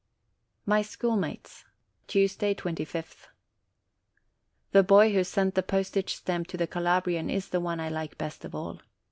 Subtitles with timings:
[0.65, 1.63] MY SCHOOLMATES
[2.07, 3.27] Tuesday, 25th.
[4.71, 7.89] The boy who sent the postage stamp to the Cala brian is the one I
[7.89, 8.81] like best of all.